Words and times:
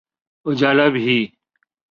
اجالا 0.45 0.87
بھی۔ 0.87 1.17